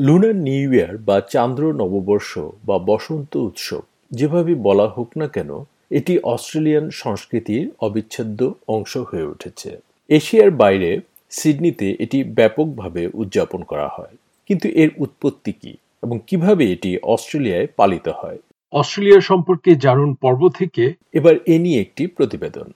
[0.00, 6.18] Lunar new year বা চান্দ্র নববর্ষ বা বসন্ত উৎসব যেভাবে বলা হোক না কেন এটি
[6.18, 9.70] অস্ট্রেলিয়ান সংস্কৃতির অবিচ্ছেদ্য অংশ হয়ে উঠেছে।
[10.08, 14.14] এশিয়ার বাইরে সিডনিতে এটি ব্যাপকভাবে উদযাপন করা হয়।
[14.46, 18.38] কিন্তু এর উৎপত্তি কি এবং কীভাবে এটি অস্ট্রেলিয়ায় পালিত হয়?
[18.72, 22.68] অস্ট্রেলিয়া সম্পর্কে জানুন পর্ব থেকে। এবার এ নিয়ে একটি প্রতিবেদন।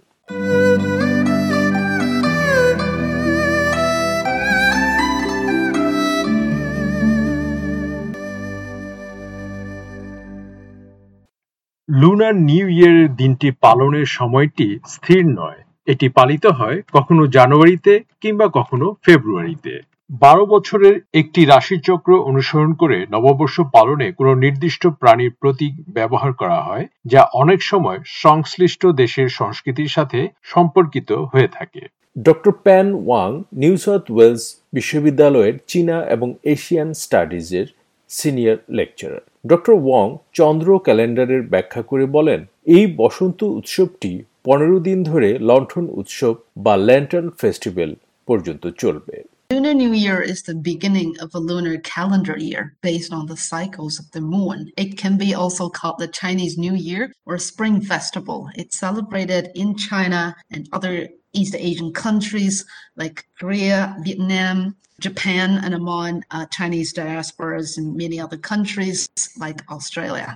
[12.15, 15.61] লুনার নিউ ইয়ারের দিনটি পালনের সময়টি স্থির নয়।
[15.93, 19.75] এটি পালিত হয় কখনো জানুয়ারিতে কিংবা কখনো ফেব্রুয়ারিতে।
[20.23, 26.85] বারো বছরের একটি রাশিচক্র অনুসরণ করে নববর্ষ পালনে কোনো নির্দিষ্ট প্রাণীর প্রতীক ব্যবহার করা হয়,
[27.13, 30.21] যা অনেক সময় সংশ্লিষ্ট দেশের সংস্কৃতির সাথে
[30.55, 31.83] সম্পর্কিত হয়ে থাকে।
[32.27, 33.31] Doctor Pan Wang,
[33.63, 37.67] New South Wales বিশ্ববিদ্যালয়ের চীনা এবং এশিয়ান স্টাডিজের
[38.11, 40.07] সিনিয়র লেকচারার। ডক্টর ওয়াং
[40.39, 42.41] চন্দ্র ক্যালেন্ডারের ব্যাখ্যা করে বলেন
[42.77, 44.13] এই বসন্ত উৎসবটি
[44.47, 47.91] পনেরো দিন ধরে লণ্ঠন উৎসব বা ল্যান্টার্ন ফেস্টিভ্যাল
[48.29, 49.17] পর্যন্ত চলবে
[49.51, 53.95] Lunar New Year is the beginning of a lunar calendar year based on the cycles
[54.03, 54.59] of the moon.
[54.85, 58.39] It can be also called the Chinese New Year or Spring Festival.
[58.61, 60.23] It's celebrated in China
[60.55, 60.95] and other
[61.35, 62.65] East Asian countries
[62.97, 70.31] like Korea, Vietnam, Japan, and among uh, Chinese diasporas in many other countries like Australia.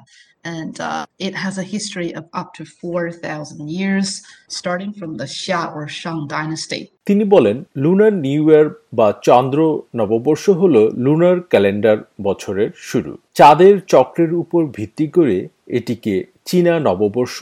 [0.45, 5.75] and uh, it has a history of up to 4,000 years, starting from the Xia
[5.75, 6.83] or Shang dynasty.
[7.09, 8.67] তিনি বলেন lunar new year
[8.99, 9.59] বা চন্দ্র
[10.01, 10.75] নববর্ষ হল
[11.05, 15.37] lunar calendar বছরের শুরু চাঁদের চক্রের উপর ভিত্তি করে
[15.79, 16.15] এটিকে
[16.49, 17.37] চীনা নববর্ষ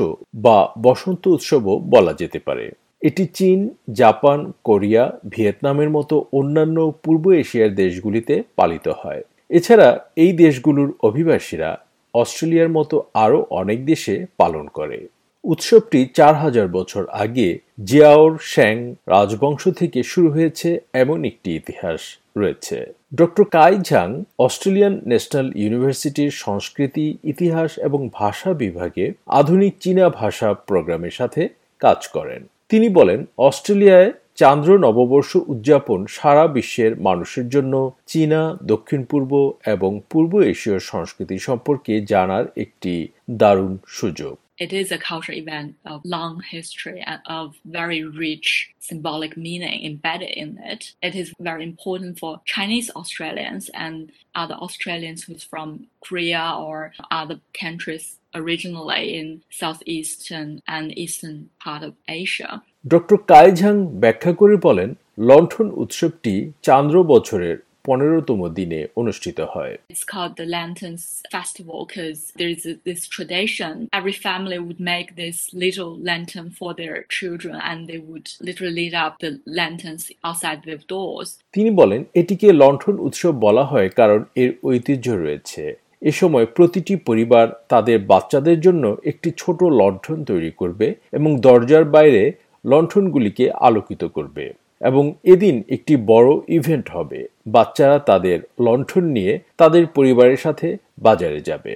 [0.44, 2.66] বা বসন্ত উৎসবও বলা যেতে পারে
[3.02, 10.92] এটি চীন, জাপান, কোরিয়া, ভিয়েতনামের মতো অন্যান্য পূর্ব এশিয়ার দেশগুলিতে পালিত হয়। এছাড়া এই দেশগুলোর
[11.02, 11.70] অভিবাসীরা
[12.14, 14.98] অস্ট্রেলিয়ার মতো আরও অনেক দেশে পালন করে।
[15.44, 22.00] উৎসবটি চার হাজার বছর আগে জিয়াওর শ্যাং রাজবংশ থেকে শুরু হয়েছে এমন একটি ইতিহাস
[22.36, 30.54] রয়েছে। Doctor Kai Zhang Australian national ইউনিভার্সিটির সংস্কৃতি, ইতিহাস এবং ভাষা বিভাগে আধুনিক চীনা ভাষা
[30.54, 31.48] প্রোগ্রামের সাথে
[31.80, 37.74] কাজ করেন। তিনি বলেন, অস্ট্রেলিয়ায় চান্দ্র নববর্ষ উদযাপন সারা বিশ্বের মানুষের জন্য
[38.06, 44.34] চীনা, দক্ষিণ পূর্ব এবং পূর্ব এশীয় সংস্কৃতি সম্পর্কে জানার একটি দারুণ সুযোগ।
[44.65, 48.47] It is a cultural event of long history and of very rich
[48.79, 50.81] symbolic meaning embedded in it.
[51.01, 56.77] It is very important for Chinese Australians and other Australians who's from Korea or
[57.21, 62.51] other countries originally in southeastern and eastern part of Asia.
[62.93, 64.89] Doctor Kaizhang ব্যাখ্যা করে বলেন
[65.29, 66.35] লণ্ঠন উৎসবটি
[66.67, 67.57] চান্দ্র বছরের
[67.88, 71.04] পনেরোতম দিনে অনুষ্ঠিত হয় It's called the Lanterns
[71.36, 73.72] Festival because there is this tradition.
[73.98, 78.94] Every family would make this little lantern for their children and they would literally lit
[79.04, 81.28] up the lanterns outside their doors.
[81.56, 85.62] তিনি বলেন এটিকে লণ্ঠন উৎসব বলা হয় কারণ এর ঐতিহ্য রয়েছে
[86.02, 90.86] এ সময় প্রতিটি পরিবার তাদের বাচ্চাদের জন্য একটি ছোট লণ্ঠন তৈরি করবে
[91.18, 92.22] এবং দরজার বাইরে
[92.64, 94.44] লণ্ঠনগুলিকে আলোকিত করবে
[94.86, 101.74] এবং এদিন একটি বড় ইভেন্ট হবে বাচ্চারা তাদের লণ্ঠন নিয়ে তাদের পরিবারের সাথে বাজারে যাবে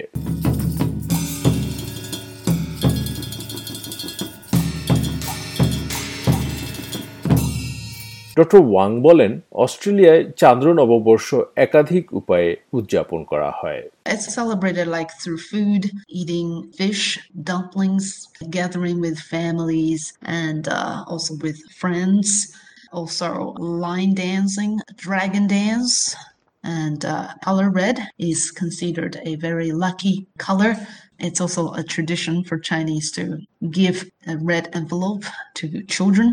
[8.37, 9.31] ডক্টর ওয়াং বলেন
[9.63, 11.27] অস্ট্রেলিয়ায় চান্দ্র নববর্ষ
[11.57, 13.81] একাধিক উপায়ে উদযাপন করা হয়
[14.13, 15.81] It's celebrated like through food,
[16.19, 17.03] eating fish,
[17.49, 18.05] dumplings,
[18.57, 20.01] gathering with families,
[20.43, 22.27] and uh, also with friends.
[22.91, 26.15] Also, line dancing, dragon dance,
[26.63, 30.75] and uh, color red is considered a very lucky color.
[31.19, 33.23] It's also a tradition for Chinese to
[33.71, 35.23] give a red envelope
[35.55, 36.27] to children.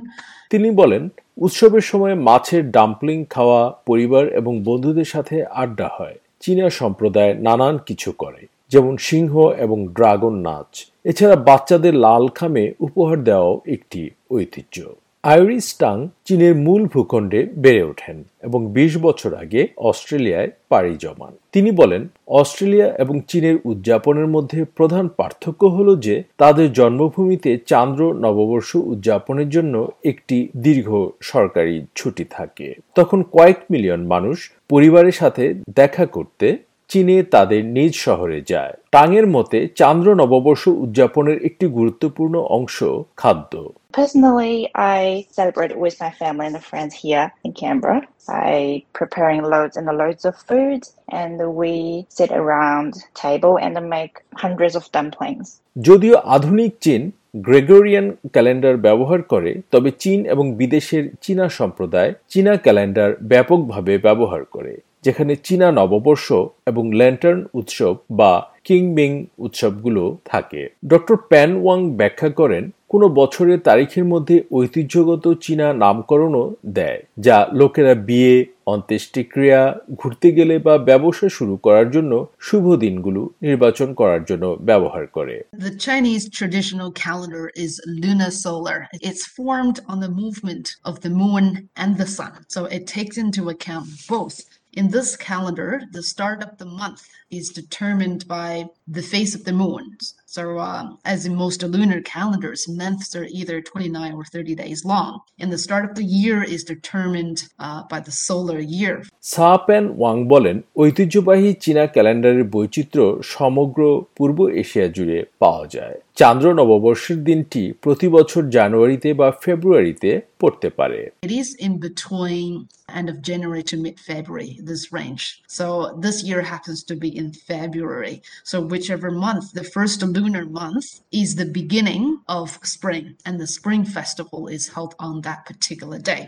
[0.51, 1.03] তিনি বলেন
[1.37, 8.11] উৎসবের সময় মাছের dumpling খাওয়া পরিবার এবং বন্ধুদের সাথে আড্ডা হয় চীনা সম্প্রদায় নানান কিছু
[8.13, 8.43] করে
[8.73, 9.33] যেমন সিংহ
[9.65, 10.71] এবং ড্রাগন নাচ
[11.11, 14.01] এছাড়া বাচ্চাদের লাল খামে উপহার দেওয়াও একটি
[14.31, 14.77] ঐতিহ্য
[15.23, 21.71] আইরিস টাং চীনের মূল ভূখণ্ডে বেড়ে ওঠেন এবং ২০ বছর আগে অস্ট্রেলিয়ায় পাড়ি জমান। তিনি
[21.71, 29.49] বলেন, অস্ট্রেলিয়া এবং চীনের উদযাপনের মধ্যে প্রধান পার্থক্য হল যে, তাদের জন্মভূমিতে চান্দ্র নববর্ষ উদযাপনের
[29.49, 36.57] জন্য একটি দীর্ঘ সরকারি ছুটি থাকে। তখন কয়েক মিলিয়ন মানুষ পরিবারের সাথে দেখা করতে
[36.91, 42.79] চীনে তাদের নিজ শহরে যায় টাংয়ের মতে চান্দ্র নববর্ষ উদযাপনের একটি গুরুত্বপূর্ণ অংশ
[43.17, 43.53] খাদ্য
[43.95, 44.57] Personally,
[44.97, 45.01] I
[45.31, 50.35] celebrate with my family and friends here in Canberra by preparing loads and loads of
[50.39, 50.81] food,
[51.13, 51.73] and we
[52.11, 55.47] sit around table and make hundreds of dumplings.
[55.77, 57.03] যদিও আধুনিক চীন
[57.47, 64.75] গ্রেগরিয়ান ক্যালেন্ডার ব্যবহার করে তবে চীন এবং বিদেশের চীনা সম্প্রদায় চীনা ক্যালেন্ডার ব্যাপকভাবে ব্যবহার করে
[65.05, 66.27] যেখানে চীনা নববর্ষ
[66.67, 68.33] এবং ল্যান্টার্ন উৎসব বা
[68.65, 76.45] কিংবিং উৎসবগুলো থাকে ডক্টর প্যান ওয়াং ব্যাখ্যা করেন, কোনো বছরের তারিখের মধ্যে ঐতিহ্যগত চীনা নামকরণও
[76.67, 78.35] দেয়, যা লোকেরা বিয়ে,
[78.67, 79.61] অন্ত্যেষ্টিক্রিয়া,
[79.95, 85.37] ঘুরতে গেলে বা ব্যবসা শুরু করার জন্য শুভ দিনগুলো নির্বাচন করার জন্য ব্যবহার করে
[85.67, 87.73] The Chinese traditional calendar is
[88.03, 88.79] lunar solar.
[89.09, 91.45] It's formed on the movement of the moon
[91.83, 92.33] and the sun.
[92.55, 94.37] So it takes into account both
[94.75, 99.53] In this calendar, the start of the month is determined by the phase of the
[99.53, 99.97] moon.
[100.27, 105.21] So, uh, as in most lunar calendars, months are either 29 or 30 days long.
[105.39, 109.03] And the start of the year is determined uh, by the solar year.
[109.35, 113.81] সাপেন Wang বলেন ঐতিহ্যবাহী চীনা ক্যালেন্ডারের বৈচিত্র্য সমগ্র
[114.17, 120.11] পূর্ব Asia জুড়ে পাওয়া যায় চান্দ্র নববর্ষের দিনটি প্রতি বছর জানুয়ারিতে বা ফেব্রুয়ারিতে
[120.41, 122.51] পড়তে পারে। It is in between
[122.99, 123.77] end of January to
[124.09, 125.19] February this range
[125.59, 125.67] so
[126.05, 128.17] this year happens to be in February
[128.51, 128.57] so
[128.97, 129.43] whichever month
[129.75, 130.85] first lunar month
[131.23, 132.01] is the beginning
[132.39, 136.19] of spring and the spring festival is held on that particular day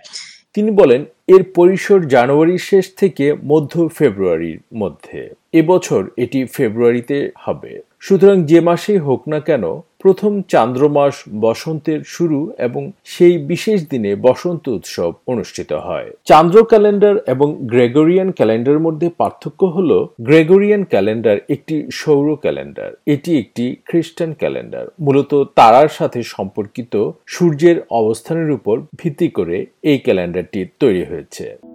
[0.54, 1.00] তিনি বলেন
[1.34, 5.20] এর পরিসর জানুয়ারির শেষ থেকে মধ্য ফেব্রুয়ারির মধ্যে।
[5.60, 12.92] এবছর এটি ফেব্রুয়ারিতে হবে। সুতরাং যে মাসেই হোক না কেন, প্রথম চান্দ্রমাস বসন্তের শুরু এবং
[13.04, 20.06] সেই বিশেষ দিনে বসন্ত উৎসব অনুষ্ঠিত হয়। চান্দ্র ক্যালেন্ডার এবং গ্রেগরিয়ান ক্যালেন্ডার মধ্যে পার্থক্য হল,
[20.20, 28.50] গ্রেগরিয়ান ক্যালেন্ডার একটি সৌর ক্যালেন্ডার, এটি একটি খ্রিস্টান ক্যালেন্ডার। মূলত তারার সাথে সম্পর্কিত সূর্যের অবস্থানের
[28.50, 31.69] উপর ভিত্তি করে এই ক্যালেন্ডারটি তৈরি হয়েছে।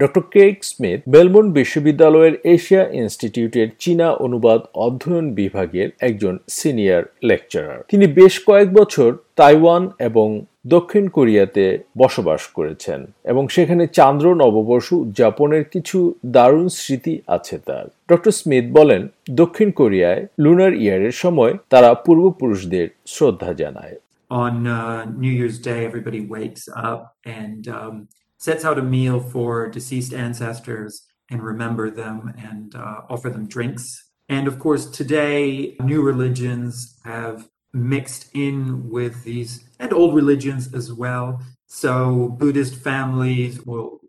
[0.00, 8.06] ডক্টর কেক স্মিথ মেলবোর্ন বিশ্ববিদ্যালয়ের এশিয়া ইনস্টিটিউটের চীনা অনুবাদ অধ্যয়ন বিভাগের একজন সিনিয়র লেকচারার। তিনি
[8.20, 10.28] বেশ কয়েক বছর তাইওয়ান এবং
[10.66, 11.64] দক্ষিণ কোরিয়াতে
[11.98, 19.02] বসবাস করেছেন এবং সেখানে চান্দ্র নববর্ষ উদযাপনের কিছু দারুণ স্মৃতি আছে তার। ডক্টর স্মিথ বলেন
[19.30, 23.96] দক্ষিণ কোরিয়ায় লুনার ইয়ারের সময় তারা পূর্বপুরুষদের শ্রদ্ধা জানায়।
[24.30, 27.00] On uh, New Year's Day, everybody wakes up
[27.40, 27.96] and um,
[28.40, 34.10] sets out a meal for deceased ancestors and remember them and uh, offer them drinks.
[34.28, 40.92] And of course, today, new religions have mixed in with these and old religions as
[40.92, 41.42] well.
[41.66, 43.99] So Buddhist families will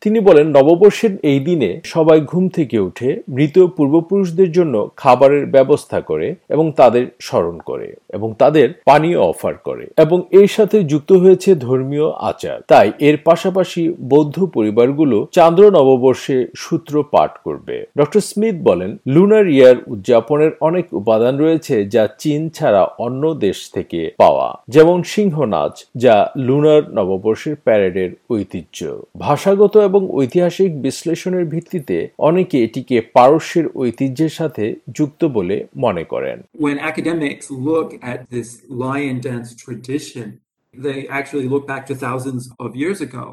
[0.00, 6.34] তিনি বলেন, নববর্ষের এই দিনে সবাই ঘুম থেকে উঠে মৃত পূর্বপুরুষদের জন্য খাবারের ব্যবস্থা করে
[6.48, 12.08] এবং তাদের স্মরণ করে এবং তাদের পানীয় অফার করে এবং এর সাথে যুক্ত হয়েছে ধর্মীয়
[12.10, 19.48] আচার। তাই এর পাশাপাশি বৌদ্ধ পরিবারগুলো চান্দ্র নববর্ষে সূত্র পাঠ করবে। ডক্টর স্মিথ বলেন লুনার
[19.48, 25.84] ইয়ার উদযাপনের অনেক উপাদান রয়েছে যা চীন ছাড়া অন্য দেশ থেকে পাওয়া। যেমন সিংহ নাচ
[25.96, 28.78] যা লুনার বাংলার নববর্ষের প্যারেডের ঐতিহ্য
[29.24, 31.96] ভাষাগত এবং ঐতিহাসিক বিশ্লেষণের ভিত্তিতে
[32.28, 34.64] অনেকে এটিকে পারস্যের ঐতিহ্যের সাথে
[34.98, 38.48] যুক্ত বলে মনে করেন When academics look at this
[38.82, 40.26] lion dance tradition
[40.74, 43.26] they actually look back to thousands of years ago.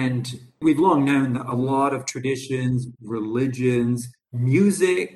[0.00, 0.24] And
[0.64, 2.76] we've long known that a lot of traditions,
[3.18, 3.98] religions,
[4.54, 5.10] music,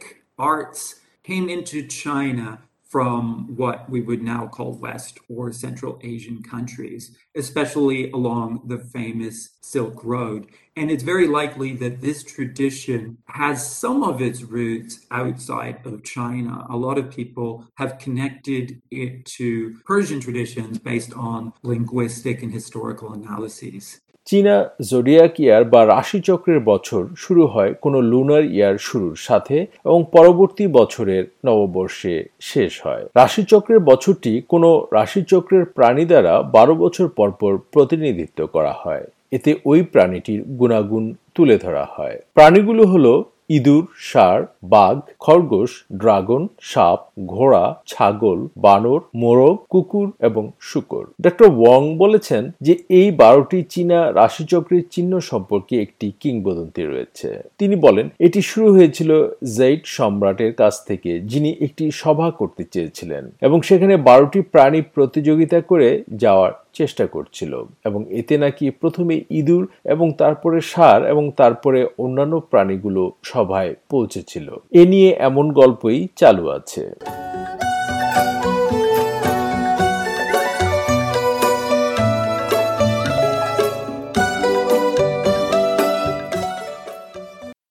[0.53, 0.81] arts
[1.29, 2.47] came into China
[2.89, 9.51] from what we would now call West or Central Asian countries, especially along the famous
[9.61, 10.47] Silk Road.
[10.75, 16.67] And it's very likely that this tradition has some of its roots outside of China.
[16.71, 23.13] A lot of people have connected it to Persian traditions based on linguistic and historical
[23.13, 24.01] analyses.
[24.29, 30.65] চীনা zodiac year বা রাশিচক্রের বছর শুরু হয় কোনো lunar ইয়ার শুরুর সাথে এবং পরবর্তী
[30.79, 38.75] বছরের নববর্ষে শেষ হয়। রাশিচক্রের বছরটি কোনো রাশিচক্রের প্রাণী দ্বারা বারো বছর পরপর প্রতিনিধিত্ব করা
[38.83, 39.05] হয়।
[39.37, 41.05] এতে ওই প্রাণীটির গুণাগুণ
[41.35, 43.13] তুলে ধরা হয়। প্রাণীগুলো হলো
[43.49, 51.97] ইঁদুর, ষাঁড়, বাঘ, খরগোশ, ড্রাগন, সাপ, ঘোড়া, ছাগল, বানর, মোরগ, কুকুর এবং শুকর। ডক্টর ওয়াং
[51.97, 57.29] বলেছেন যে এই বারোটি চীনা রাশিচক্রের চিহ্ন সম্পর্কে একটি কিংবদন্তি রয়েছে।
[57.59, 59.11] তিনি বলেন, এটি শুরু হয়েছিল
[59.57, 65.89] জেইট সম্রাটের কাছ থেকে, যিনি একটি সভা করতে চেয়েছিলেন এবং সেখানে বারোটি প্রাণী প্রতিযোগিতা করে
[66.15, 73.13] যাওয়ার চেষ্টা করছিল এবং এতে নাকি প্রথমে ইঁদুর এবং তারপরে সার এবং তারপরে অন্যান্য প্রাণীগুলো
[73.23, 76.95] সভায় পৌঁছেছিল। এ নিয়ে এমন গল্পই চালু আছে।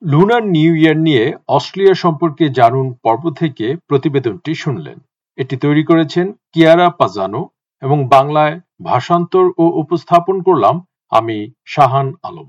[0.03, 4.99] লুনার নিউ ইয়ার নিয়ে অস্ট্রেলিয়া সম্পর্কে জানুন পর্ব থেকে প্রতিবেদনটি শুনলেন।
[5.37, 7.49] এটি তৈরি করেছেন কিয়ারা পাজানো
[7.81, 10.75] এবং বাংলায় ভাষান্তর ও উপস্থাপন করলাম
[11.11, 12.47] আমি শাহান আলম।